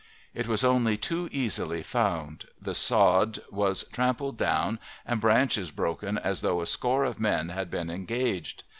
[0.33, 6.41] It was only too easily found; the sod was trampled down and branches broken as
[6.41, 8.63] though a score of men had been engaged.